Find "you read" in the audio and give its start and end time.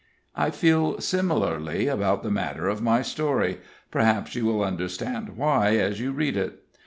5.99-6.35